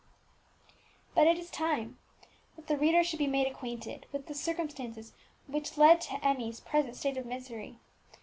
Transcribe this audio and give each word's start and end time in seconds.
But 1.13 1.27
it 1.27 1.37
is 1.37 1.51
time 1.51 1.99
that 2.55 2.65
the 2.65 2.75
reader 2.75 3.03
should 3.03 3.19
be 3.19 3.27
made 3.27 3.45
acquainted 3.45 4.07
with 4.11 4.25
the 4.25 4.33
circumstances 4.33 5.13
which 5.45 5.77
led 5.77 6.01
to 6.01 6.15
Emmie's 6.25 6.59
present 6.59 6.95
state 6.95 7.17
of 7.17 7.25
misery. 7.27 7.77